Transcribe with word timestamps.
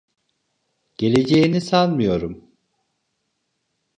Geleceğini 0.97 1.61
sanmıyorum. 1.61 2.47